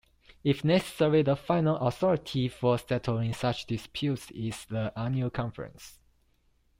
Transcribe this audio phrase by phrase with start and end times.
[0.43, 5.99] If necessary, the final authority for settling such disputes is the Annual Conference.